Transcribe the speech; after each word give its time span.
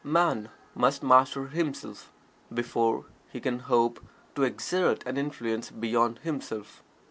Man 0.03 0.49
must 0.73 1.03
master 1.03 1.45
himself 1.49 2.11
before 2.51 3.05
he 3.31 3.39
can 3.39 3.59
hope 3.59 4.03
to 4.33 4.41
exert 4.41 5.05
an 5.05 5.15
influence 5.15 5.69
beyond 5.69 6.17
himself. 6.23 6.81